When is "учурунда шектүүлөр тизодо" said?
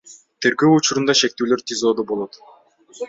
0.77-2.07